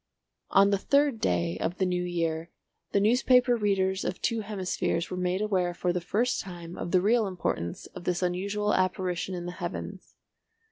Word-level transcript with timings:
On 0.49 0.71
the 0.71 0.79
third 0.79 1.19
day 1.21 1.59
of 1.59 1.77
the 1.77 1.85
new 1.85 2.01
year 2.03 2.49
the 2.91 2.99
newspaper 2.99 3.55
readers 3.55 4.03
of 4.03 4.19
two 4.19 4.39
hemispheres 4.41 5.11
were 5.11 5.15
made 5.15 5.41
aware 5.43 5.75
for 5.75 5.93
the 5.93 6.01
first 6.01 6.41
time 6.41 6.75
of 6.75 6.89
the 6.89 7.01
real 7.01 7.27
importance 7.27 7.85
of 7.85 8.05
this 8.05 8.23
unusual 8.23 8.73
apparition 8.73 9.35
in 9.35 9.45
the 9.45 9.51
heavens. 9.61 10.15